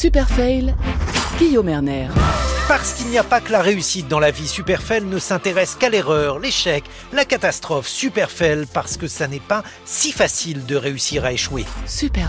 Super 0.00 0.28
Fail, 0.28 0.76
Guillaume 1.40 1.68
Erner. 1.68 2.06
Parce 2.68 2.92
qu'il 2.92 3.08
n'y 3.08 3.18
a 3.18 3.24
pas 3.24 3.40
que 3.40 3.50
la 3.50 3.60
réussite 3.60 4.06
dans 4.06 4.20
la 4.20 4.30
vie, 4.30 4.46
Superfail 4.46 5.02
ne 5.02 5.18
s'intéresse 5.18 5.74
qu'à 5.74 5.88
l'erreur, 5.88 6.38
l'échec, 6.38 6.84
la 7.12 7.24
catastrophe. 7.24 7.88
Superfail 7.88 8.66
parce 8.72 8.96
que 8.96 9.08
ça 9.08 9.26
n'est 9.26 9.40
pas 9.40 9.64
si 9.84 10.12
facile 10.12 10.64
de 10.66 10.76
réussir 10.76 11.24
à 11.24 11.32
échouer. 11.32 11.64
Super 11.84 12.28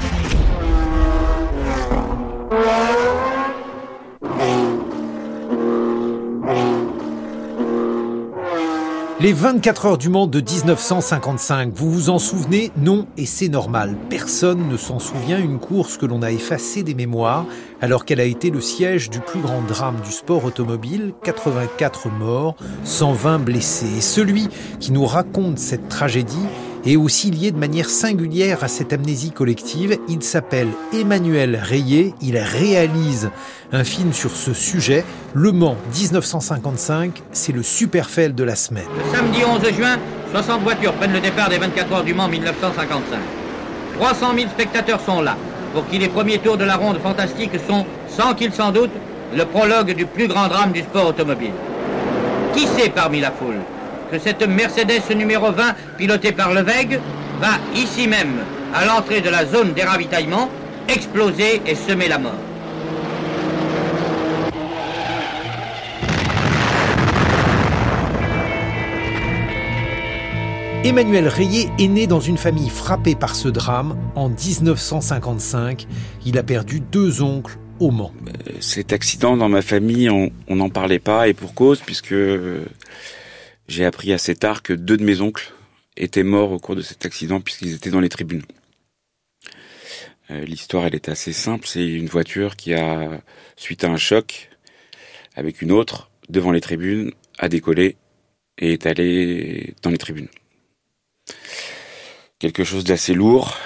Les 9.22 9.34
24 9.34 9.86
heures 9.86 9.98
du 9.98 10.08
monde 10.08 10.32
de 10.32 10.40
1955, 10.40 11.74
vous 11.74 11.92
vous 11.92 12.10
en 12.10 12.20
souvenez 12.20 12.72
Non, 12.78 13.06
et 13.18 13.26
c'est 13.26 13.50
normal. 13.50 13.98
Personne 14.10 14.70
ne 14.70 14.78
s'en 14.78 14.98
souvient, 14.98 15.38
une 15.38 15.60
course 15.60 15.98
que 15.98 16.06
l'on 16.06 16.22
a 16.22 16.32
effacée 16.32 16.84
des 16.84 16.94
mémoires, 16.94 17.46
alors 17.82 18.06
qu'elle 18.06 18.22
a 18.22 18.24
été 18.24 18.50
le 18.50 18.62
siège 18.62 19.10
du 19.10 19.20
plus 19.20 19.42
grand 19.42 19.62
drame 19.62 20.00
du 20.06 20.12
sport 20.14 20.46
automobile, 20.46 21.14
84 21.22 22.08
morts, 22.08 22.56
120 22.86 23.40
blessés. 23.40 23.98
Et 23.98 24.02
celui 24.02 24.48
qui 24.80 24.94
nous 24.94 25.06
raconte 25.06 25.60
cette 25.60 25.90
tragédie 25.90 26.48
est 26.86 26.96
aussi 26.96 27.32
lié 27.32 27.52
de 27.52 27.58
manière 27.58 27.90
singulière 27.90 28.64
à 28.64 28.68
cette 28.68 28.94
amnésie 28.94 29.32
collective. 29.32 29.98
Il 30.08 30.24
s'appelle 30.24 30.70
Emmanuel 30.94 31.60
Rayet, 31.62 32.14
il 32.22 32.38
réalise 32.38 33.32
un 33.72 33.84
film 33.84 34.14
sur 34.14 34.32
ce 34.32 34.54
sujet. 34.54 35.04
Le 35.34 35.52
Mans 35.52 35.78
1955, 35.94 37.22
c'est 37.32 37.52
le 37.52 37.64
super 37.64 38.10
fail 38.10 38.34
de 38.34 38.44
la 38.44 38.56
semaine. 38.56 38.88
Le 38.98 39.18
samedi 39.18 39.40
11 39.44 39.74
juin, 39.74 39.98
60 40.32 40.62
voitures 40.62 40.94
prennent 40.94 41.14
le 41.14 41.20
départ 41.20 41.50
des 41.50 41.58
24 41.58 41.94
heures 41.94 42.04
du 42.04 42.14
Mans 42.14 42.28
1955. 42.28 43.20
300 43.98 44.28
000 44.36 44.50
spectateurs 44.50 45.02
sont 45.02 45.22
là, 45.22 45.36
pour 45.74 45.88
qui 45.88 45.98
les 45.98 46.08
premiers 46.08 46.40
tours 46.40 46.58
de 46.58 46.64
la 46.64 46.78
ronde 46.78 47.00
fantastique 47.00 47.52
sont, 47.68 47.86
sans 48.08 48.34
qu'ils 48.34 48.54
s'en 48.54 48.72
doutent, 48.72 48.90
le 49.36 49.46
prologue 49.46 49.94
du 49.94 50.06
plus 50.06 50.28
grand 50.28 50.48
drame 50.48 50.72
du 50.72 50.82
sport 50.82 51.08
automobile. 51.08 51.52
Qui 52.56 52.66
sait 52.66 52.90
parmi 52.90 53.20
la 53.20 53.32
foule? 53.32 53.60
Que 54.12 54.20
cette 54.20 54.48
Mercedes 54.48 55.16
numéro 55.16 55.52
20, 55.52 55.76
pilotée 55.98 56.32
par 56.32 56.54
Leveg, 56.54 57.00
va 57.40 57.52
ici 57.76 58.08
même, 58.08 58.40
à 58.74 58.86
l'entrée 58.86 59.22
de 59.22 59.30
la 59.30 59.46
zone 59.46 59.74
des 59.74 59.84
ravitaillements, 59.84 60.50
exploser 60.88 61.62
et 61.66 61.76
semer 61.76 62.08
la 62.08 62.18
mort. 62.18 62.34
Emmanuel 70.84 71.28
Rayet 71.28 71.70
est 71.78 71.88
né 71.88 72.08
dans 72.08 72.22
une 72.22 72.38
famille 72.38 72.70
frappée 72.70 73.14
par 73.14 73.36
ce 73.36 73.50
drame. 73.50 73.98
En 74.16 74.30
1955, 74.30 75.86
il 76.26 76.38
a 76.38 76.44
perdu 76.44 76.80
deux 76.80 77.22
oncles 77.22 77.58
au 77.80 77.92
Mans. 77.92 78.14
Euh, 78.28 78.54
cet 78.60 78.94
accident 78.94 79.38
dans 79.38 79.50
ma 79.50 79.62
famille, 79.62 80.10
on 80.10 80.56
n'en 80.56 80.70
parlait 80.70 81.00
pas 81.00 81.28
et 81.28 81.34
pour 81.34 81.54
cause, 81.54 81.82
puisque 81.86 82.14
euh, 82.14 82.66
j'ai 83.70 83.86
appris 83.86 84.12
assez 84.12 84.36
tard 84.36 84.62
que 84.62 84.74
deux 84.74 84.98
de 84.98 85.06
mes 85.06 85.22
oncles 85.22 85.54
étaient 85.96 86.24
morts 86.24 86.52
au 86.52 86.60
cours 86.60 86.76
de 86.76 86.82
cet 86.82 87.06
accident 87.06 87.40
puisqu'ils 87.40 87.74
étaient 87.74 87.90
dans 87.90 88.02
les 88.02 88.10
tribunes. 88.10 88.44
Euh, 90.32 90.44
l'histoire, 90.44 90.86
elle 90.86 90.96
est 90.96 91.08
assez 91.08 91.32
simple. 91.32 91.66
C'est 91.66 91.88
une 91.88 92.08
voiture 92.08 92.58
qui 92.58 92.74
a, 92.74 93.22
suite 93.56 93.86
à 93.86 93.88
un 93.88 93.98
choc 93.98 94.50
avec 95.36 95.62
une 95.62 95.72
autre, 95.72 96.12
devant 96.28 96.52
les 96.52 96.62
tribunes, 96.62 97.14
a 97.38 97.48
décollé 97.48 97.96
et 98.58 98.74
est 98.74 98.86
allée 98.86 99.74
dans 99.82 99.90
les 99.90 99.98
tribunes 99.98 100.28
quelque 102.40 102.64
chose 102.64 102.86
d'assez 102.86 103.14
lourd, 103.14 103.58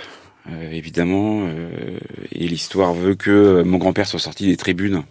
euh, 0.49 0.71
évidemment. 0.71 1.45
Euh, 1.47 1.99
et 2.31 2.47
l'histoire 2.47 2.93
veut 2.93 3.15
que 3.15 3.61
mon 3.63 3.77
grand-père 3.77 4.07
soit 4.07 4.19
sorti 4.19 4.47
des 4.47 4.57
tribunes. 4.57 5.03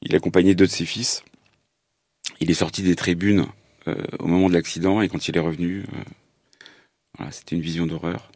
Il 0.00 0.14
accompagnait 0.16 0.54
deux 0.54 0.66
de 0.66 0.70
ses 0.70 0.86
fils. 0.86 1.24
Il 2.40 2.50
est 2.50 2.54
sorti 2.54 2.82
des 2.82 2.96
tribunes 2.96 3.46
au 4.18 4.26
moment 4.26 4.48
de 4.48 4.54
l'accident 4.54 5.00
et 5.02 5.08
quand 5.08 5.28
il 5.28 5.36
est 5.36 5.40
revenu, 5.40 5.84
voilà, 7.16 7.32
c'était 7.32 7.56
une 7.56 7.62
vision 7.62 7.86
d'horreur. 7.86 8.30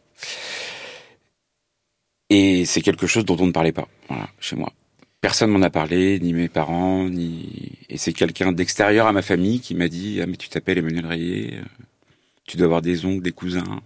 Et 2.28 2.64
c'est 2.64 2.80
quelque 2.80 3.06
chose 3.06 3.24
dont 3.24 3.36
on 3.38 3.46
ne 3.46 3.52
parlait 3.52 3.72
pas, 3.72 3.88
chez 4.40 4.56
moi. 4.56 4.72
Personne 5.20 5.50
m'en 5.50 5.62
a 5.62 5.70
parlé, 5.70 6.20
ni 6.20 6.32
mes 6.32 6.48
parents, 6.48 7.08
ni 7.08 7.72
et 7.88 7.98
c'est 7.98 8.12
quelqu'un 8.12 8.52
d'extérieur 8.52 9.06
à 9.06 9.12
ma 9.12 9.22
famille 9.22 9.60
qui 9.60 9.74
m'a 9.74 9.88
dit 9.88 10.20
ah 10.22 10.26
mais 10.26 10.36
tu 10.36 10.48
t'appelles 10.48 10.78
Emmanuel 10.78 11.06
Rayet, 11.06 11.60
tu 12.46 12.56
dois 12.56 12.66
avoir 12.66 12.82
des 12.82 13.04
oncles, 13.04 13.22
des 13.22 13.32
cousins 13.32 13.80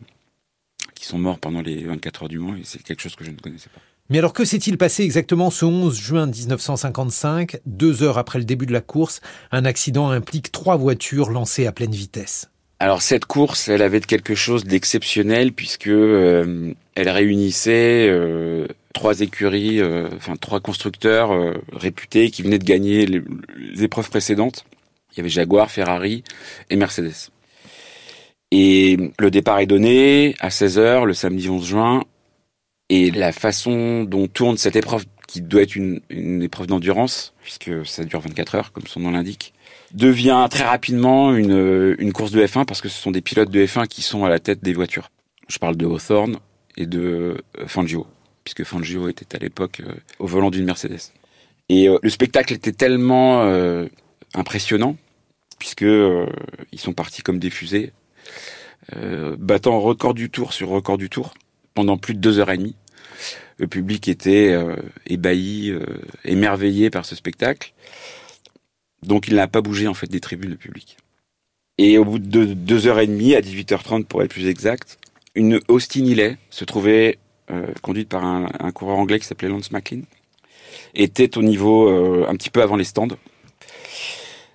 qui 0.94 1.04
sont 1.06 1.18
morts 1.18 1.38
pendant 1.38 1.62
les 1.62 1.84
24 1.84 2.24
heures 2.24 2.28
du 2.28 2.38
Mans 2.38 2.56
et 2.56 2.64
c'est 2.64 2.82
quelque 2.82 3.00
chose 3.00 3.14
que 3.14 3.24
je 3.24 3.30
ne 3.30 3.36
connaissais 3.36 3.70
pas. 3.70 3.80
Mais 4.10 4.18
alors 4.18 4.32
que 4.32 4.44
s'est-il 4.44 4.76
passé 4.76 5.04
exactement 5.04 5.50
ce 5.50 5.64
11 5.64 5.96
juin 5.96 6.26
1955, 6.26 7.60
deux 7.64 8.02
heures 8.02 8.18
après 8.18 8.40
le 8.40 8.44
début 8.44 8.66
de 8.66 8.72
la 8.72 8.80
course? 8.80 9.20
Un 9.52 9.64
accident 9.64 10.10
implique 10.10 10.50
trois 10.50 10.76
voitures 10.76 11.30
lancées 11.30 11.68
à 11.68 11.72
pleine 11.72 11.92
vitesse. 11.92 12.50
Alors 12.80 13.02
cette 13.02 13.24
course, 13.26 13.68
elle 13.68 13.82
avait 13.82 14.00
quelque 14.00 14.34
chose 14.34 14.64
d'exceptionnel 14.64 15.52
puisque 15.52 15.86
euh, 15.86 16.74
elle 16.96 17.08
réunissait 17.08 18.08
euh, 18.10 18.66
trois 18.94 19.20
écuries, 19.20 19.80
euh, 19.80 20.08
enfin 20.16 20.34
trois 20.34 20.58
constructeurs 20.58 21.30
réputés 21.72 22.32
qui 22.32 22.42
venaient 22.42 22.58
de 22.58 22.64
gagner 22.64 23.06
les, 23.06 23.22
les 23.56 23.84
épreuves 23.84 24.10
précédentes. 24.10 24.64
Il 25.12 25.18
y 25.18 25.20
avait 25.20 25.28
Jaguar, 25.28 25.70
Ferrari 25.70 26.24
et 26.68 26.74
Mercedes. 26.74 27.30
Et 28.50 28.96
le 29.20 29.30
départ 29.30 29.60
est 29.60 29.66
donné 29.66 30.34
à 30.40 30.48
16h 30.48 31.04
le 31.04 31.14
samedi 31.14 31.48
11 31.48 31.64
juin. 31.64 32.02
Et 32.90 33.10
la 33.10 33.32
façon 33.32 34.04
dont 34.04 34.26
tourne 34.26 34.58
cette 34.58 34.76
épreuve, 34.76 35.06
qui 35.26 35.40
doit 35.40 35.62
être 35.62 35.76
une, 35.76 36.00
une 36.10 36.42
épreuve 36.42 36.66
d'endurance, 36.66 37.32
puisque 37.40 37.86
ça 37.86 38.04
dure 38.04 38.20
24 38.20 38.54
heures, 38.56 38.72
comme 38.72 38.86
son 38.86 39.00
nom 39.00 39.12
l'indique, 39.12 39.54
devient 39.94 40.46
très 40.50 40.64
rapidement 40.64 41.34
une, 41.34 41.96
une 41.98 42.12
course 42.12 42.32
de 42.32 42.44
F1, 42.44 42.64
parce 42.64 42.80
que 42.80 42.88
ce 42.88 43.00
sont 43.00 43.12
des 43.12 43.20
pilotes 43.20 43.50
de 43.50 43.64
F1 43.64 43.86
qui 43.86 44.02
sont 44.02 44.24
à 44.24 44.28
la 44.28 44.40
tête 44.40 44.62
des 44.62 44.72
voitures. 44.72 45.08
Je 45.48 45.58
parle 45.58 45.76
de 45.76 45.86
Hawthorne 45.86 46.38
et 46.76 46.86
de 46.86 47.00
euh, 47.58 47.66
Fangio, 47.66 48.06
puisque 48.44 48.64
Fangio 48.64 49.08
était 49.08 49.36
à 49.36 49.38
l'époque 49.38 49.80
euh, 49.86 49.94
au 50.18 50.26
volant 50.26 50.50
d'une 50.50 50.64
Mercedes. 50.64 51.12
Et 51.68 51.88
euh, 51.88 51.96
le 52.02 52.10
spectacle 52.10 52.52
était 52.52 52.72
tellement 52.72 53.42
impressionnant, 54.34 54.96
puisque 55.60 55.82
ils 55.82 56.80
sont 56.80 56.92
partis 56.92 57.22
comme 57.22 57.38
des 57.38 57.50
fusées 57.50 57.92
euh, 58.96 59.36
battant 59.38 59.78
record 59.78 60.14
du 60.14 60.30
tour 60.30 60.52
sur 60.52 60.68
record 60.68 60.98
du 60.98 61.10
tour 61.10 61.34
pendant 61.74 61.96
plus 61.96 62.14
de 62.14 62.20
deux 62.20 62.38
heures 62.38 62.50
et 62.50 62.58
demie. 62.58 62.76
Le 63.58 63.66
public 63.66 64.08
était 64.08 64.50
euh, 64.50 64.76
ébahi, 65.06 65.70
euh, 65.70 65.84
émerveillé 66.24 66.90
par 66.90 67.04
ce 67.04 67.14
spectacle. 67.14 67.72
Donc 69.02 69.28
il 69.28 69.34
n'a 69.34 69.48
pas 69.48 69.60
bougé 69.60 69.86
en 69.86 69.94
fait 69.94 70.06
des 70.06 70.20
tribunes, 70.20 70.50
le 70.50 70.56
public. 70.56 70.96
Et 71.78 71.98
au 71.98 72.04
bout 72.04 72.18
de 72.18 72.44
deux 72.44 72.86
heures 72.86 73.00
et 73.00 73.06
demie, 73.06 73.34
à 73.34 73.40
18h30 73.40 74.04
pour 74.04 74.22
être 74.22 74.30
plus 74.30 74.46
exact, 74.46 74.98
une 75.34 75.60
Austin 75.68 76.04
Hillet 76.04 76.38
se 76.50 76.64
trouvait 76.64 77.18
conduite 77.82 78.08
par 78.08 78.24
un, 78.24 78.48
un, 78.60 78.70
coureur 78.70 78.96
anglais 78.96 79.18
qui 79.18 79.26
s'appelait 79.26 79.48
Lance 79.48 79.72
McLean, 79.72 80.02
était 80.94 81.36
au 81.36 81.42
niveau 81.42 81.88
un 82.28 82.36
petit 82.36 82.50
peu 82.50 82.62
avant 82.62 82.76
les 82.76 82.84
stands, 82.84 83.08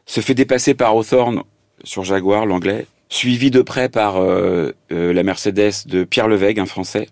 se 0.05 0.21
fait 0.21 0.33
dépasser 0.33 0.75
par 0.75 0.91
Hawthorne 0.91 1.43
sur 1.83 2.03
Jaguar, 2.03 2.45
l'anglais, 2.45 2.87
suivi 3.15 3.49
de 3.49 3.61
près 3.61 3.87
par 3.87 4.17
euh, 4.17 4.71
euh, 4.91 5.13
la 5.13 5.23
Mercedes 5.23 5.85
de 5.85 6.03
Pierre 6.03 6.27
Leveg, 6.27 6.59
un 6.59 6.65
Français, 6.65 7.07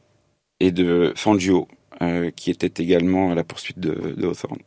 et 0.60 0.72
de 0.72 1.14
Fangio, 1.16 1.68
euh, 2.02 2.30
qui 2.36 2.52
était 2.52 2.84
également 2.84 3.32
à 3.32 3.36
la 3.36 3.44
poursuite 3.44 3.80
de, 3.80 4.14
Hawthorne. 4.22 4.60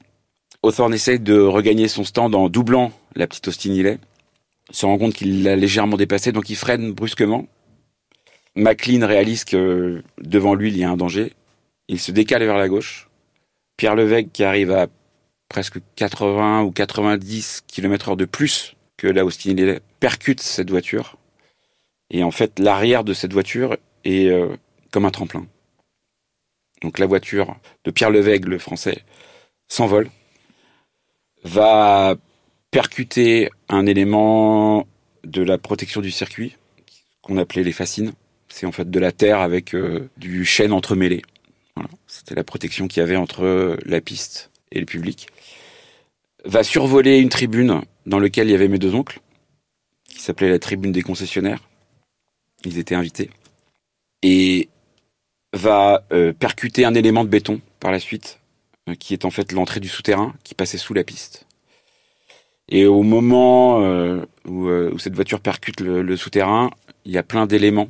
Hawthorne 0.63 0.95
essaye 0.95 1.21
de 1.21 1.39
regagner 1.39 1.89
son 1.89 2.05
stand 2.05 2.35
en 2.35 2.49
doublant 2.49 2.91
la 3.15 3.27
petite 3.27 3.49
Austin 3.49 3.73
Hillet, 3.73 3.99
se 4.71 4.87
rend 4.87 4.97
compte 4.99 5.13
qu'il 5.13 5.43
l'a 5.43 5.57
légèrement 5.57 5.97
dépassé, 5.97 6.33
donc 6.33 6.49
il 6.49 6.57
freine 6.57 6.93
brusquement. 6.93 7.47
McLean 8.57 9.07
réalise 9.07 9.45
que 9.45 10.03
devant 10.19 10.55
lui, 10.55 10.71
il 10.71 10.79
y 10.79 10.85
a 10.85 10.91
un 10.91 10.97
danger. 10.97 11.35
Il 11.89 12.01
se 12.01 12.11
décale 12.11 12.43
vers 12.45 12.57
la 12.57 12.69
gauche. 12.69 13.09
Pierre 13.77 13.95
Leveg, 13.95 14.33
qui 14.33 14.43
arrive 14.43 14.73
à 14.73 14.87
presque 15.49 15.79
80 15.97 16.63
ou 16.63 16.73
90 16.73 17.65
km 17.69 18.09
heure 18.09 18.17
de 18.17 18.25
plus 18.25 18.75
que 18.97 19.07
la 19.07 19.25
Austin 19.25 19.51
Hillet, 19.51 19.81
percute 20.01 20.41
cette 20.41 20.71
voiture. 20.71 21.19
Et 22.11 22.23
en 22.23 22.31
fait, 22.31 22.59
l'arrière 22.59 23.05
de 23.05 23.15
cette 23.15 23.33
voiture 23.33 23.77
est 24.05 24.27
euh, 24.27 24.57
comme 24.91 25.05
un 25.05 25.11
tremplin. 25.11 25.47
Donc 26.83 26.99
la 26.99 27.07
voiture 27.07 27.57
de 27.85 27.91
Pierre 27.91 28.11
Levègue, 28.11 28.47
le 28.47 28.59
français, 28.59 29.03
s'envole, 29.69 30.11
va 31.43 32.17
percuter 32.71 33.51
un 33.69 33.87
élément 33.87 34.87
de 35.25 35.43
la 35.43 35.59
protection 35.59 36.01
du 36.01 36.11
circuit, 36.11 36.57
qu'on 37.23 37.39
appelait 37.39 37.65
les 37.65 37.73
fascines. 37.73 38.13
C'est 38.49 38.67
en 38.67 38.73
fait 38.73 38.91
de 38.91 39.01
la 39.01 39.13
terre 39.13 39.41
avec 39.41 39.75
euh, 39.75 40.09
du 40.17 40.45
chêne 40.45 40.73
entremêlé. 40.73 41.23
Voilà. 41.75 41.91
C'était 42.07 42.35
la 42.35 42.45
protection 42.45 42.89
qu'il 42.89 43.01
y 43.01 43.03
avait 43.03 43.17
entre 43.17 43.77
la 43.85 44.01
piste 44.01 44.51
et 44.71 44.79
le 44.79 44.87
public. 44.87 45.27
Va 46.45 46.63
survoler 46.63 47.19
une 47.19 47.29
tribune 47.29 47.83
dans 48.07 48.21
laquelle 48.21 48.49
il 48.49 48.53
y 48.53 48.55
avait 48.55 48.69
mes 48.69 48.79
deux 48.79 48.95
oncles, 48.95 49.21
qui 50.09 50.21
s'appelait 50.21 50.49
la 50.49 50.59
tribune 50.59 50.93
des 50.93 51.03
concessionnaires. 51.03 51.61
Ils 52.65 52.79
étaient 52.79 52.95
invités. 52.95 53.31
Et 54.23 54.69
va 55.53 56.05
euh, 56.13 56.33
percuter 56.33 56.85
un 56.85 56.95
élément 56.95 57.25
de 57.25 57.29
béton 57.29 57.61
par 57.81 57.91
la 57.91 58.01
suite 58.01 58.41
qui 59.01 59.15
est 59.15 59.25
en 59.25 59.31
fait 59.31 59.53
l'entrée 59.53 59.81
du 59.81 59.89
souterrain 59.89 60.35
qui 60.45 60.55
passait 60.55 60.79
sous 60.79 60.95
la 60.95 61.03
piste. 61.03 61.47
Et 62.69 62.87
au 62.87 63.03
moment 63.03 63.81
où, 64.45 64.99
cette 64.99 65.15
voiture 65.15 65.41
percute 65.41 65.81
le 65.81 66.17
souterrain, 66.17 66.71
il 67.05 67.13
y 67.13 67.19
a 67.19 67.23
plein 67.23 67.47
d'éléments 67.47 67.89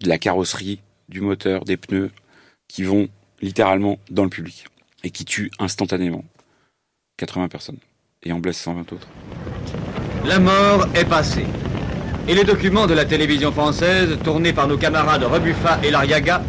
de 0.00 0.08
la 0.08 0.18
carrosserie, 0.18 0.80
du 1.08 1.20
moteur, 1.20 1.64
des 1.64 1.76
pneus, 1.76 2.10
qui 2.68 2.82
vont 2.82 3.08
littéralement 3.40 3.98
dans 4.10 4.24
le 4.24 4.30
public 4.30 4.66
et 5.02 5.10
qui 5.10 5.24
tuent 5.24 5.50
instantanément 5.58 6.24
80 7.18 7.48
personnes 7.48 7.78
et 8.22 8.32
en 8.32 8.38
blessent 8.38 8.62
120 8.62 8.92
autres. 8.92 9.08
La 10.24 10.38
mort 10.38 10.88
est 10.94 11.04
passée. 11.04 11.46
Et 12.26 12.34
les 12.34 12.44
documents 12.44 12.86
de 12.86 12.94
la 12.94 13.04
télévision 13.04 13.52
française, 13.52 14.16
tournés 14.24 14.54
par 14.54 14.66
nos 14.66 14.78
camarades 14.78 15.24
Rebuffa 15.24 15.78
et 15.82 15.90
Lariaga, 15.90 16.42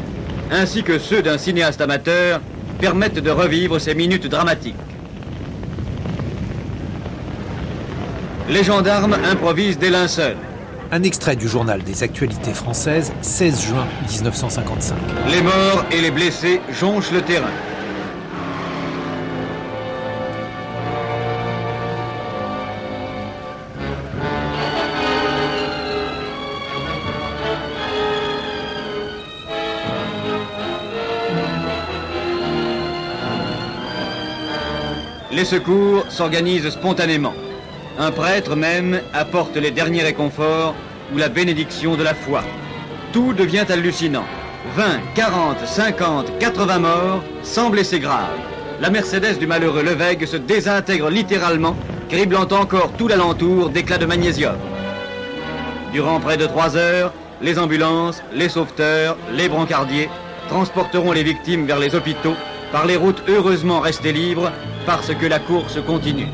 ainsi 0.49 0.83
que 0.83 0.99
ceux 0.99 1.21
d'un 1.21 1.37
cinéaste 1.37 1.81
amateur, 1.81 2.39
permettent 2.79 3.19
de 3.19 3.29
revivre 3.29 3.79
ces 3.79 3.93
minutes 3.93 4.27
dramatiques. 4.27 4.75
Les 8.49 8.63
gendarmes 8.63 9.17
improvisent 9.29 9.77
des 9.77 9.89
linceuls. 9.89 10.37
Un 10.91 11.03
extrait 11.03 11.35
du 11.35 11.49
journal 11.49 11.83
des 11.83 12.03
actualités 12.03 12.53
françaises, 12.53 13.11
16 13.21 13.61
juin 13.63 13.85
1955. 14.07 14.95
Les 15.29 15.41
morts 15.41 15.83
et 15.91 15.99
les 15.99 16.11
blessés 16.11 16.61
jonchent 16.69 17.11
le 17.11 17.21
terrain. 17.21 17.51
Les 35.35 35.43
secours 35.43 36.05
s'organisent 36.07 36.69
spontanément. 36.69 37.33
Un 37.99 38.11
prêtre 38.11 38.55
même 38.55 39.01
apporte 39.13 39.57
les 39.57 39.69
derniers 39.69 40.03
réconforts 40.03 40.73
ou 41.13 41.17
la 41.17 41.27
bénédiction 41.27 41.97
de 41.97 42.03
la 42.03 42.13
foi. 42.13 42.41
Tout 43.11 43.33
devient 43.33 43.65
hallucinant. 43.67 44.23
20, 44.77 44.83
40, 45.13 45.57
50, 45.65 46.39
80 46.39 46.79
morts, 46.79 47.23
sans 47.43 47.69
blessés 47.69 47.99
graves. 47.99 48.39
La 48.79 48.89
Mercedes 48.89 49.37
du 49.37 49.45
malheureux 49.45 49.83
Levègue 49.83 50.25
se 50.25 50.37
désintègre 50.37 51.09
littéralement, 51.09 51.75
criblant 52.07 52.47
encore 52.51 52.93
tout 52.97 53.09
l'alentour 53.09 53.71
d'éclats 53.71 53.97
de 53.97 54.05
magnésium. 54.05 54.55
Durant 55.91 56.21
près 56.21 56.37
de 56.37 56.45
trois 56.45 56.77
heures, 56.77 57.11
les 57.41 57.59
ambulances, 57.59 58.23
les 58.33 58.47
sauveteurs, 58.47 59.17
les 59.33 59.49
brancardiers 59.49 60.09
transporteront 60.47 61.11
les 61.11 61.23
victimes 61.23 61.65
vers 61.65 61.79
les 61.79 61.93
hôpitaux 61.93 62.35
par 62.71 62.85
les 62.85 62.95
routes 62.95 63.23
heureusement 63.27 63.79
restées 63.79 64.13
libres 64.13 64.51
parce 64.85 65.13
que 65.13 65.25
la 65.25 65.39
course 65.39 65.79
continue. 65.85 66.27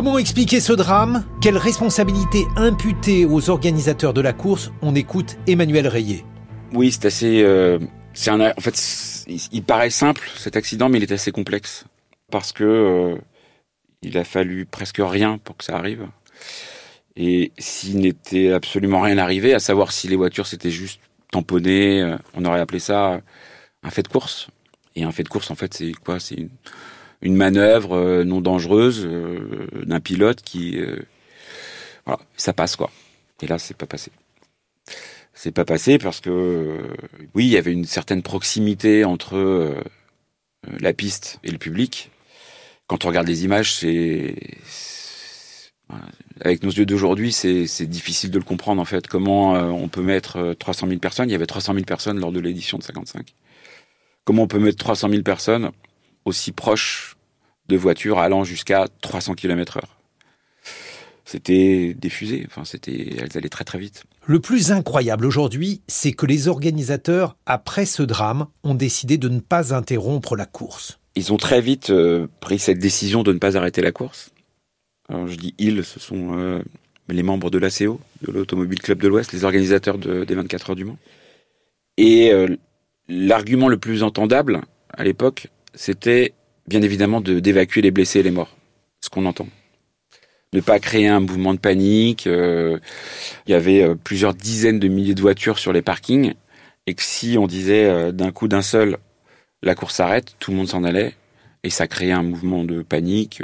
Comment 0.00 0.16
expliquer 0.16 0.60
ce 0.60 0.72
drame? 0.72 1.26
Quelle 1.42 1.58
responsabilité 1.58 2.46
imputée 2.56 3.26
aux 3.26 3.50
organisateurs 3.50 4.14
de 4.14 4.22
la 4.22 4.32
course? 4.32 4.72
On 4.80 4.94
écoute 4.94 5.36
Emmanuel 5.46 5.86
Rayet. 5.86 6.24
Oui, 6.72 6.90
c'est 6.90 7.04
assez. 7.04 7.42
Euh. 7.42 7.78
En 8.26 8.60
fait, 8.62 9.26
il 9.52 9.62
paraît 9.62 9.90
simple 9.90 10.26
cet 10.36 10.56
accident, 10.56 10.88
mais 10.88 10.96
il 10.96 11.02
est 11.02 11.12
assez 11.12 11.32
complexe 11.32 11.84
parce 12.30 12.52
que 12.52 12.64
euh, 12.64 13.18
il 14.00 14.16
a 14.16 14.24
fallu 14.24 14.64
presque 14.64 15.02
rien 15.02 15.36
pour 15.36 15.58
que 15.58 15.64
ça 15.64 15.76
arrive. 15.76 16.06
Et 17.14 17.52
s'il 17.58 17.98
n'était 17.98 18.52
absolument 18.52 19.02
rien 19.02 19.18
arrivé, 19.18 19.52
à 19.52 19.60
savoir 19.60 19.92
si 19.92 20.08
les 20.08 20.16
voitures 20.16 20.46
s'étaient 20.46 20.70
juste 20.70 21.02
tamponnées, 21.30 22.00
euh, 22.00 22.16
on 22.32 22.46
aurait 22.46 22.60
appelé 22.60 22.78
ça 22.78 23.20
un 23.82 23.90
fait 23.90 24.02
de 24.02 24.08
course. 24.08 24.48
Et 24.96 25.04
un 25.04 25.12
fait 25.12 25.24
de 25.24 25.28
course, 25.28 25.50
en 25.50 25.56
fait, 25.56 25.74
c'est 25.74 25.92
quoi? 25.92 26.18
C'est 26.20 26.36
une 26.36 26.48
une 27.22 27.36
manœuvre 27.36 27.96
euh, 27.96 28.24
non 28.24 28.40
dangereuse 28.40 29.04
euh, 29.06 29.68
d'un 29.84 30.00
pilote 30.00 30.42
qui 30.42 30.78
euh, 30.78 30.96
voilà, 32.06 32.20
ça 32.36 32.52
passe 32.52 32.76
quoi. 32.76 32.90
Et 33.42 33.46
là, 33.46 33.58
c'est 33.58 33.76
pas 33.76 33.86
passé. 33.86 34.10
C'est 35.34 35.52
pas 35.52 35.64
passé 35.64 35.98
parce 35.98 36.20
que 36.20 36.78
oui, 37.34 37.46
il 37.46 37.50
y 37.50 37.56
avait 37.56 37.72
une 37.72 37.84
certaine 37.86 38.22
proximité 38.22 39.04
entre 39.04 39.74
la 40.80 40.92
piste 40.92 41.38
et 41.42 41.50
le 41.50 41.56
public. 41.56 42.10
Quand 42.86 43.04
on 43.04 43.08
regarde 43.08 43.26
les 43.26 43.44
images, 43.44 43.72
c'est 43.72 44.34
avec 46.42 46.62
nos 46.62 46.70
yeux 46.70 46.84
d'aujourd'hui, 46.84 47.32
c'est 47.32 47.86
difficile 47.86 48.30
de 48.30 48.38
le 48.38 48.44
comprendre 48.44 48.82
en 48.82 48.84
fait. 48.84 49.06
Comment 49.06 49.52
on 49.52 49.88
peut 49.88 50.02
mettre 50.02 50.54
300 50.58 50.88
000 50.88 50.98
personnes? 50.98 51.30
Il 51.30 51.32
y 51.32 51.36
avait 51.36 51.46
300 51.46 51.72
000 51.72 51.86
personnes 51.86 52.20
lors 52.20 52.32
de 52.32 52.40
l'édition 52.40 52.76
de 52.76 52.82
55. 52.82 53.32
Comment 54.24 54.42
on 54.42 54.48
peut 54.48 54.58
mettre 54.58 54.78
300 54.78 55.08
000 55.08 55.22
personnes 55.22 55.70
aussi 56.24 56.52
proche 56.52 57.16
de 57.68 57.76
voitures 57.76 58.18
allant 58.18 58.44
jusqu'à 58.44 58.86
300 59.00 59.34
km 59.34 59.78
heure. 59.78 59.96
C'était 61.24 61.94
des 61.94 62.08
fusées, 62.08 62.44
enfin 62.46 62.64
c'était, 62.64 63.14
elles 63.18 63.36
allaient 63.36 63.48
très 63.48 63.64
très 63.64 63.78
vite. 63.78 64.04
Le 64.26 64.40
plus 64.40 64.72
incroyable 64.72 65.26
aujourd'hui, 65.26 65.80
c'est 65.86 66.12
que 66.12 66.26
les 66.26 66.48
organisateurs, 66.48 67.36
après 67.46 67.86
ce 67.86 68.02
drame, 68.02 68.48
ont 68.64 68.74
décidé 68.74 69.16
de 69.16 69.28
ne 69.28 69.38
pas 69.38 69.72
interrompre 69.72 70.34
la 70.34 70.46
course. 70.46 70.98
Ils 71.14 71.32
ont 71.32 71.36
très 71.36 71.60
vite 71.60 71.90
euh, 71.90 72.26
pris 72.40 72.58
cette 72.58 72.80
décision 72.80 73.22
de 73.22 73.32
ne 73.32 73.38
pas 73.38 73.56
arrêter 73.56 73.80
la 73.80 73.92
course. 73.92 74.32
Alors 75.08 75.28
je 75.28 75.36
dis 75.36 75.54
ils, 75.58 75.84
ce 75.84 76.00
sont 76.00 76.36
euh, 76.36 76.62
les 77.08 77.22
membres 77.22 77.50
de 77.50 77.58
l'ACO, 77.58 78.00
de 78.22 78.32
l'Automobile 78.32 78.80
Club 78.80 79.00
de 79.00 79.08
l'Ouest, 79.08 79.32
les 79.32 79.44
organisateurs 79.44 79.98
des 79.98 80.34
24 80.34 80.70
heures 80.70 80.76
du 80.76 80.84
Mans. 80.84 80.98
Et 81.96 82.32
euh, 82.32 82.56
l'argument 83.08 83.68
le 83.68 83.78
plus 83.78 84.02
entendable 84.02 84.62
à 84.92 85.04
l'époque, 85.04 85.48
c'était 85.74 86.34
bien 86.66 86.82
évidemment 86.82 87.20
d'évacuer 87.20 87.82
les 87.82 87.90
blessés 87.90 88.20
et 88.20 88.22
les 88.22 88.30
morts, 88.30 88.56
ce 89.00 89.10
qu'on 89.10 89.26
entend. 89.26 89.48
Ne 90.52 90.60
pas 90.60 90.78
créer 90.78 91.08
un 91.08 91.20
mouvement 91.20 91.54
de 91.54 91.58
panique. 91.58 92.26
Euh, 92.26 92.78
il 93.46 93.52
y 93.52 93.54
avait 93.54 93.82
euh, 93.82 93.94
plusieurs 93.94 94.34
dizaines 94.34 94.78
de 94.78 94.88
milliers 94.88 95.14
de 95.14 95.20
voitures 95.20 95.58
sur 95.58 95.72
les 95.72 95.82
parkings, 95.82 96.34
et 96.86 96.94
que 96.94 97.02
si 97.02 97.36
on 97.38 97.46
disait 97.46 97.84
euh, 97.84 98.12
d'un 98.12 98.32
coup 98.32 98.48
d'un 98.48 98.62
seul, 98.62 98.98
la 99.62 99.74
course 99.74 99.96
s'arrête, 99.96 100.34
tout 100.38 100.50
le 100.50 100.56
monde 100.56 100.68
s'en 100.68 100.84
allait, 100.84 101.14
et 101.62 101.70
ça 101.70 101.86
créait 101.86 102.12
un 102.12 102.22
mouvement 102.22 102.64
de 102.64 102.82
panique 102.82 103.42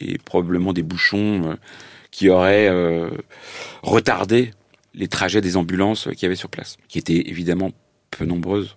et 0.00 0.18
probablement 0.18 0.72
des 0.72 0.82
bouchons 0.82 1.56
qui 2.10 2.28
auraient 2.28 2.68
retardé 3.84 4.50
les 4.92 5.06
trajets 5.06 5.40
des 5.40 5.56
ambulances 5.56 6.08
qui 6.16 6.24
y 6.24 6.26
avait 6.26 6.34
sur 6.34 6.48
place, 6.48 6.78
qui 6.88 6.98
étaient 6.98 7.28
évidemment 7.28 7.70
peu 8.10 8.24
nombreuses, 8.24 8.76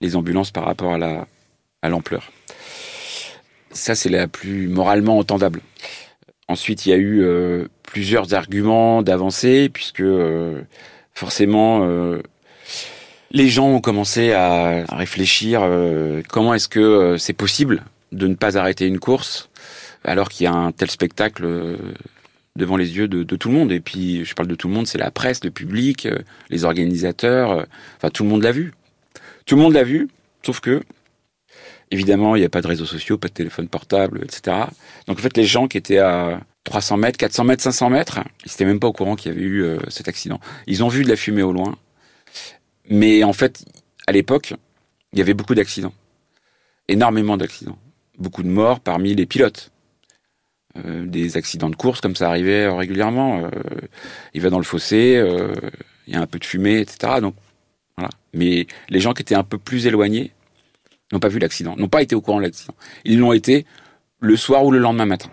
les 0.00 0.14
ambulances 0.14 0.52
par 0.52 0.66
rapport 0.66 0.92
à 0.92 0.98
la 0.98 1.26
à 1.86 1.88
l'ampleur. 1.88 2.30
Ça, 3.70 3.94
c'est 3.94 4.08
la 4.08 4.28
plus 4.28 4.68
moralement 4.68 5.18
entendable. 5.18 5.60
Ensuite, 6.48 6.86
il 6.86 6.90
y 6.90 6.92
a 6.92 6.96
eu 6.96 7.22
euh, 7.22 7.66
plusieurs 7.82 8.32
arguments 8.34 9.02
d'avancée, 9.02 9.68
puisque 9.68 10.00
euh, 10.00 10.62
forcément, 11.12 11.80
euh, 11.82 12.22
les 13.32 13.48
gens 13.48 13.68
ont 13.68 13.80
commencé 13.80 14.32
à, 14.32 14.84
réfléchir 14.90 15.68
comment 16.28 16.54
est-ce 16.54 16.68
que 16.68 17.16
c'est 17.18 17.32
possible 17.32 17.82
de 18.12 18.28
ne 18.28 18.34
pas 18.34 18.56
arrêter 18.56 18.86
une 18.86 19.00
course 19.00 19.50
alors 20.04 20.28
qu'il 20.28 20.44
y 20.44 20.46
a 20.46 20.52
un 20.52 20.70
tel 20.70 20.88
spectacle 20.88 21.76
devant 22.54 22.76
les 22.76 22.96
yeux 22.96 23.08
de, 23.08 23.24
de, 23.24 23.36
tout 23.36 23.48
le 23.48 23.54
monde. 23.54 23.72
Et 23.72 23.80
puis, 23.80 24.24
je 24.24 24.34
parle 24.34 24.48
de 24.48 24.54
tout 24.54 24.68
le 24.68 24.74
monde, 24.74 24.86
c'est 24.86 24.98
la 24.98 25.10
presse, 25.10 25.42
le 25.42 25.50
public, 25.50 26.08
les 26.48 26.64
organisateurs, 26.64 27.66
enfin, 27.96 28.10
tout 28.10 28.22
le 28.22 28.30
monde 28.30 28.42
l'a 28.42 28.52
vu. 28.52 28.72
Tout 29.44 29.56
le 29.56 29.62
monde 29.62 29.74
l'a 29.74 29.84
vu, 29.84 30.08
sauf 30.44 30.60
que 30.60 30.82
Évidemment, 31.90 32.34
il 32.34 32.40
n'y 32.40 32.44
a 32.44 32.48
pas 32.48 32.62
de 32.62 32.66
réseaux 32.66 32.86
sociaux, 32.86 33.16
pas 33.16 33.28
de 33.28 33.32
téléphone 33.32 33.68
portable, 33.68 34.22
etc. 34.24 34.56
Donc 35.06 35.18
en 35.18 35.22
fait, 35.22 35.36
les 35.36 35.44
gens 35.44 35.68
qui 35.68 35.78
étaient 35.78 35.98
à 35.98 36.40
300 36.64 36.96
mètres, 36.96 37.16
400 37.16 37.44
mètres, 37.44 37.62
500 37.62 37.90
mètres, 37.90 38.20
ils 38.44 38.50
n'étaient 38.50 38.64
même 38.64 38.80
pas 38.80 38.88
au 38.88 38.92
courant 38.92 39.14
qu'il 39.14 39.32
y 39.32 39.34
avait 39.34 39.44
eu 39.44 39.62
euh, 39.62 39.78
cet 39.88 40.08
accident. 40.08 40.40
Ils 40.66 40.82
ont 40.82 40.88
vu 40.88 41.04
de 41.04 41.08
la 41.08 41.16
fumée 41.16 41.42
au 41.42 41.52
loin. 41.52 41.76
Mais 42.90 43.22
en 43.24 43.32
fait, 43.32 43.64
à 44.06 44.12
l'époque, 44.12 44.54
il 45.12 45.18
y 45.18 45.22
avait 45.22 45.34
beaucoup 45.34 45.54
d'accidents. 45.54 45.94
Énormément 46.88 47.36
d'accidents. 47.36 47.78
Beaucoup 48.18 48.42
de 48.42 48.48
morts 48.48 48.80
parmi 48.80 49.14
les 49.14 49.26
pilotes. 49.26 49.70
Euh, 50.84 51.06
des 51.06 51.36
accidents 51.36 51.70
de 51.70 51.76
course, 51.76 52.00
comme 52.00 52.16
ça 52.16 52.28
arrivait 52.28 52.68
régulièrement. 52.68 53.44
Euh, 53.44 53.50
il 54.34 54.40
va 54.40 54.50
dans 54.50 54.58
le 54.58 54.64
fossé, 54.64 55.22
il 56.06 56.12
y 56.12 56.16
a 56.16 56.20
un 56.20 56.26
peu 56.26 56.40
de 56.40 56.44
fumée, 56.44 56.80
etc. 56.80 57.20
Donc, 57.20 57.34
voilà. 57.96 58.10
Mais 58.34 58.66
les 58.88 59.00
gens 59.00 59.14
qui 59.14 59.22
étaient 59.22 59.36
un 59.36 59.44
peu 59.44 59.58
plus 59.58 59.86
éloignés, 59.86 60.32
n'ont 61.12 61.20
pas 61.20 61.28
vu 61.28 61.38
l'accident, 61.38 61.74
n'ont 61.76 61.88
pas 61.88 62.02
été 62.02 62.14
au 62.14 62.20
courant 62.20 62.38
de 62.38 62.44
l'accident. 62.44 62.74
Ils 63.04 63.18
l'ont 63.18 63.32
été 63.32 63.66
le 64.20 64.36
soir 64.36 64.64
ou 64.64 64.70
le 64.70 64.78
lendemain 64.78 65.06
matin. 65.06 65.28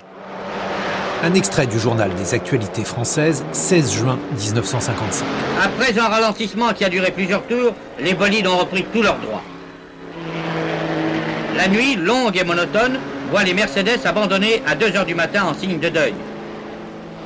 Un 1.24 1.34
extrait 1.36 1.68
du 1.68 1.80
journal 1.80 2.14
des 2.16 2.34
actualités 2.34 2.84
françaises, 2.84 3.46
16 3.54 3.94
juin 3.94 4.20
1955. 4.38 5.26
Après 5.64 5.98
un 5.98 6.08
ralentissement 6.08 6.74
qui 6.74 6.84
a 6.84 6.90
duré 6.90 7.12
plusieurs 7.12 7.44
tours, 7.48 7.74
les 8.00 8.14
bolides 8.14 8.46
ont 8.46 8.58
repris 8.58 8.86
tous 8.92 9.02
leurs 9.02 9.18
droits. 9.20 9.42
La 11.56 11.68
nuit, 11.70 11.96
longue 11.96 12.36
et 12.36 12.44
monotone, 12.44 13.00
voit 13.32 13.44
les 13.44 13.54
Mercedes 13.54 14.06
abandonnés 14.06 14.62
à 14.68 14.76
2 14.76 14.98
heures 14.98 15.06
du 15.06 15.16
matin 15.16 15.46
en 15.46 15.54
signe 15.54 15.80
de 15.80 15.90
deuil. 15.90 16.14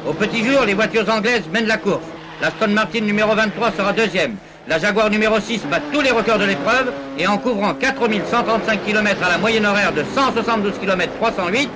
Au 0.08 0.14
petit 0.14 0.46
jour, 0.46 0.64
les 0.64 0.76
voitures 0.76 1.10
anglaises 1.10 1.44
mènent 1.52 1.66
la 1.66 1.78
course. 1.78 2.04
La 2.40 2.52
Stone 2.52 2.74
Martin 2.74 3.02
numéro 3.02 3.34
23 3.34 3.72
sera 3.72 3.94
deuxième. 3.94 4.36
La 4.70 4.80
Jaguar 4.80 5.10
numéro 5.10 5.40
6 5.40 5.62
bat 5.72 5.80
tous 5.94 6.02
les 6.02 6.12
records 6.12 6.40
de 6.40 6.44
l'épreuve 6.44 6.92
et 7.18 7.26
en 7.26 7.38
couvrant 7.38 7.74
4135 7.74 8.84
km 8.84 9.24
à 9.24 9.30
la 9.30 9.38
moyenne 9.38 9.66
horaire 9.66 9.94
de 9.94 10.04
172 10.14 10.74
km 10.80 11.14
308, 11.22 11.70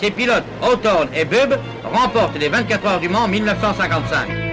ses 0.00 0.12
pilotes 0.12 0.44
Hawthorne 0.62 1.08
et 1.12 1.24
Bubb 1.24 1.58
remportent 1.92 2.38
les 2.38 2.48
24 2.48 2.86
heures 2.86 3.00
du 3.00 3.08
Mans 3.08 3.26
1955. 3.26 4.45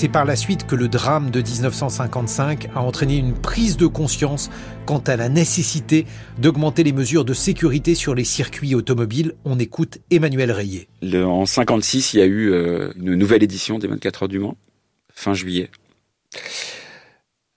C'est 0.00 0.08
par 0.08 0.24
la 0.24 0.34
suite 0.34 0.66
que 0.66 0.74
le 0.74 0.88
drame 0.88 1.30
de 1.30 1.42
1955 1.42 2.68
a 2.74 2.80
entraîné 2.80 3.18
une 3.18 3.34
prise 3.34 3.76
de 3.76 3.86
conscience 3.86 4.48
quant 4.86 5.00
à 5.00 5.14
la 5.14 5.28
nécessité 5.28 6.06
d'augmenter 6.38 6.84
les 6.84 6.94
mesures 6.94 7.26
de 7.26 7.34
sécurité 7.34 7.94
sur 7.94 8.14
les 8.14 8.24
circuits 8.24 8.74
automobiles. 8.74 9.34
On 9.44 9.58
écoute 9.58 9.98
Emmanuel 10.10 10.52
Rayet. 10.52 10.88
en 11.22 11.44
56, 11.44 12.14
il 12.14 12.20
y 12.20 12.22
a 12.22 12.24
eu 12.24 12.50
euh, 12.50 12.94
une 12.96 13.14
nouvelle 13.14 13.42
édition 13.42 13.78
des 13.78 13.88
24 13.88 14.22
heures 14.22 14.28
du 14.30 14.38
Mans, 14.38 14.56
fin 15.12 15.34
juillet, 15.34 15.68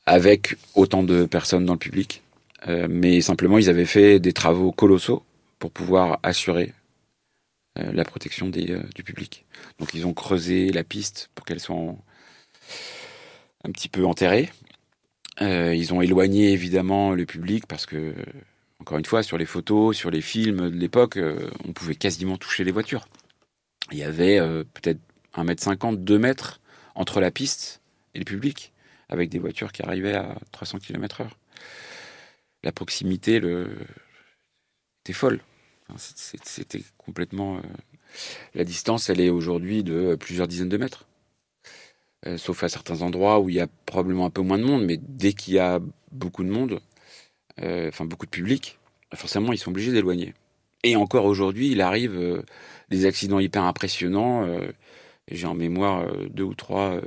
avec 0.06 0.58
autant 0.76 1.04
de 1.04 1.24
personnes 1.24 1.64
dans 1.64 1.72
le 1.72 1.80
public. 1.80 2.24
Euh, 2.68 2.88
mais 2.90 3.22
simplement, 3.22 3.58
ils 3.58 3.70
avaient 3.70 3.86
fait 3.86 4.20
des 4.20 4.34
travaux 4.34 4.74
colossaux 4.74 5.24
pour 5.60 5.72
pouvoir 5.72 6.20
assurer 6.24 6.74
euh, 7.80 7.90
la 7.94 8.04
protection 8.04 8.50
du 8.50 9.04
public. 9.06 9.46
Donc 9.80 9.94
ils 9.94 10.06
ont 10.06 10.14
creusé 10.14 10.74
la 10.74 10.84
piste 10.84 11.30
pour 11.36 11.46
qu'elle 11.46 11.62
soit 11.62 11.78
en, 11.78 12.04
un 13.64 13.72
petit 13.72 13.90
peu 13.90 14.06
enterré. 14.06 14.52
Euh, 15.42 15.74
ils 15.74 15.94
ont 15.94 16.02
éloigné 16.02 16.52
évidemment 16.52 17.12
le 17.12 17.26
public 17.26 17.66
parce 17.68 17.86
que, 17.86 18.14
encore 18.80 18.98
une 18.98 19.06
fois, 19.06 19.24
sur 19.24 19.38
les 19.38 19.46
photos, 19.46 19.96
sur 19.96 20.12
les 20.12 20.22
films 20.22 20.70
de 20.70 20.76
l'époque, 20.76 21.18
euh, 21.18 21.50
on 21.68 21.74
pouvait 21.74 21.96
quasiment 21.96 22.38
toucher 22.38 22.64
les 22.64 22.72
voitures. 22.72 23.08
Il 23.92 23.98
y 23.98 24.04
avait 24.04 24.40
euh, 24.40 24.64
peut-être 24.74 25.00
1m50, 25.36 26.04
2 26.04 26.20
mètres 26.20 26.62
entre 26.96 27.20
la 27.20 27.32
piste 27.32 27.82
et 28.14 28.20
le 28.20 28.26
public, 28.26 28.72
avec 29.10 29.30
des 29.30 29.40
voitures 29.40 29.72
qui 29.72 29.82
arrivaient 29.82 30.16
à 30.16 30.36
300 30.52 30.80
km/h. 30.80 31.28
La 32.64 32.72
proximité 32.72 33.42
était 35.02 35.14
folle. 35.14 35.42
C'était 35.98 36.84
complètement. 36.98 37.62
La 38.54 38.64
distance, 38.64 39.10
elle 39.10 39.20
est 39.20 39.30
aujourd'hui 39.30 39.84
de 39.84 40.16
plusieurs 40.16 40.48
dizaines 40.48 40.70
de 40.70 40.78
mètres. 40.78 41.06
Euh, 42.26 42.38
sauf 42.38 42.64
à 42.64 42.70
certains 42.70 43.02
endroits 43.02 43.40
où 43.40 43.50
il 43.50 43.56
y 43.56 43.60
a 43.60 43.68
probablement 43.86 44.26
un 44.26 44.30
peu 44.30 44.42
moins 44.42 44.58
de 44.58 44.64
monde, 44.64 44.86
mais 44.86 44.98
dès 44.98 45.34
qu'il 45.34 45.56
y 45.56 45.60
a 45.60 45.80
beaucoup 46.12 46.44
de 46.44 46.50
monde, 46.50 46.80
euh, 47.62 47.90
enfin 47.90 48.06
beaucoup 48.06 48.26
de 48.26 48.32
public, 48.32 48.80
forcément 49.14 49.52
ils 49.52 49.58
sont 49.58 49.72
obligés 49.72 49.92
d'éloigner. 49.92 50.34
Et 50.84 50.96
encore 50.96 51.26
aujourd'hui, 51.26 51.72
il 51.72 51.82
arrive 51.82 52.16
euh, 52.16 52.42
des 52.90 53.06
accidents 53.06 53.40
hyper 53.40 53.64
impressionnants. 53.64 54.48
J'ai 55.30 55.48
en 55.48 55.54
mémoire 55.54 56.06
deux 56.30 56.44
ou 56.44 56.54
trois, 56.54 57.00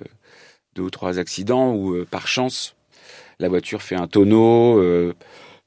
deux 0.75 0.83
ou 0.83 0.91
trois 0.91 1.19
accidents 1.19 1.75
où, 1.75 2.05
par 2.07 2.27
chance, 2.27 2.75
la 3.39 3.49
voiture 3.49 3.83
fait 3.83 3.95
un 3.95 4.09
tonneau, 4.09 4.83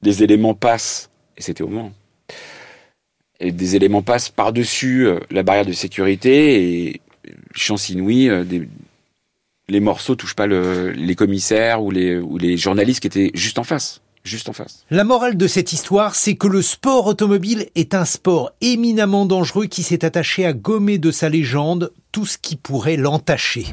des 0.02 0.22
éléments 0.24 0.54
passent, 0.54 1.10
et 1.36 1.42
c'était 1.42 1.62
au 1.62 1.68
moment. 1.68 1.92
Et 3.38 3.52
des 3.52 3.76
éléments 3.76 4.02
passent 4.02 4.28
par-dessus 4.28 5.08
la 5.30 5.42
barrière 5.44 5.64
de 5.64 5.72
sécurité 5.72 6.88
et 6.88 7.00
chance 7.54 7.88
inouïe, 7.88 8.28
des, 8.44 8.68
les 9.70 9.80
morceaux 9.80 10.14
touchent 10.14 10.34
pas 10.34 10.46
les 10.46 11.14
commissaires 11.14 11.82
ou 11.82 11.90
les, 11.90 12.18
ou 12.18 12.38
les 12.38 12.56
journalistes 12.56 13.00
qui 13.00 13.06
étaient 13.06 13.30
juste 13.34 13.58
en 13.58 13.64
face. 13.64 14.00
Juste 14.22 14.50
en 14.50 14.52
face. 14.52 14.84
La 14.90 15.04
morale 15.04 15.38
de 15.38 15.46
cette 15.46 15.72
histoire, 15.72 16.14
c'est 16.14 16.34
que 16.34 16.46
le 16.46 16.60
sport 16.60 17.06
automobile 17.06 17.68
est 17.74 17.94
un 17.94 18.04
sport 18.04 18.52
éminemment 18.60 19.24
dangereux 19.24 19.64
qui 19.64 19.82
s'est 19.82 20.04
attaché 20.04 20.44
à 20.44 20.52
gommer 20.52 20.98
de 20.98 21.10
sa 21.10 21.30
légende 21.30 21.92
tout 22.12 22.26
ce 22.26 22.36
qui 22.36 22.56
pourrait 22.56 22.98
l'entacher. 22.98 23.64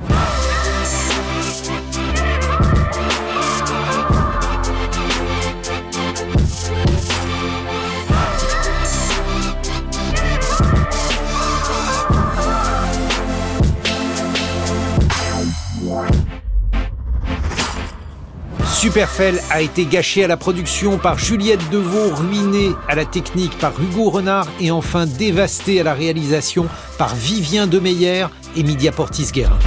Superfell 18.88 19.41
a 19.50 19.60
été 19.60 19.84
gâché 19.86 20.24
à 20.24 20.29
la 20.29 20.38
production 20.38 20.98
par 20.98 21.20
Juliette 21.20 21.70
Deveau, 21.70 22.15
ruiné 22.15 22.72
à 22.88 22.96
la 22.96 23.03
technique 23.03 23.58
par 23.58 23.74
Hugo 23.82 24.10
Renard 24.10 24.48
et 24.62 24.72
enfin 24.72 25.06
dévasté 25.06 25.82
à 25.82 25.84
la 25.84 25.94
réalisation 25.94 26.67
par 26.98 27.13
Vivien 27.13 27.67
Demeyer 27.67 28.27
et 28.56 28.63
Media 28.63 28.94
Portis 28.94 29.27
Guérin. 29.34 29.60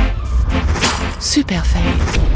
Superfell. 1.20 2.29